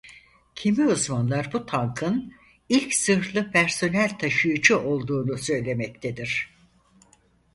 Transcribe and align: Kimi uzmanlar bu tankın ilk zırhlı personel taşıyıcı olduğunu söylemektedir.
Kimi 0.55 0.85
uzmanlar 0.85 1.49
bu 1.53 1.65
tankın 1.65 2.33
ilk 2.69 2.93
zırhlı 2.95 3.51
personel 3.51 4.17
taşıyıcı 4.19 4.79
olduğunu 4.79 5.37
söylemektedir. 5.37 6.49